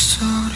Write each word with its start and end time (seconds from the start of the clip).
리 0.00 0.50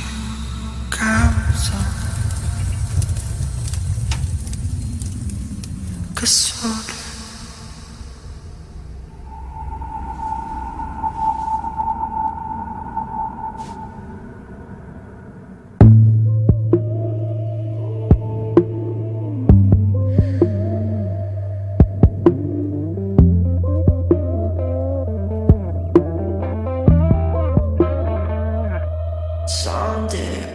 Someday 29.46 30.53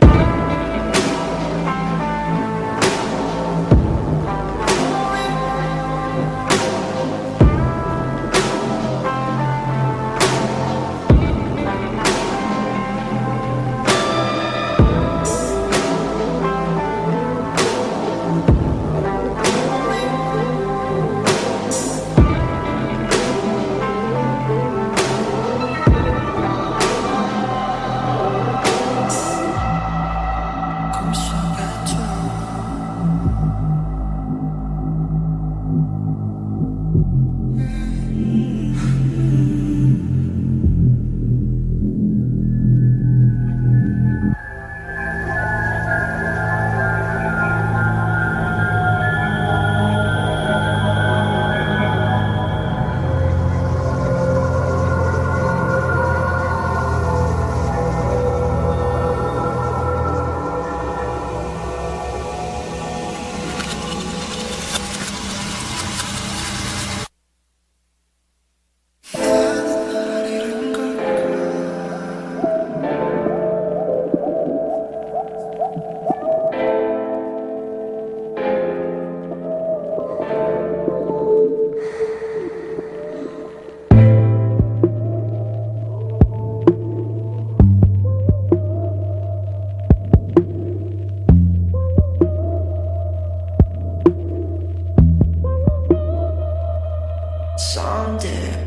someday. 97.69 98.65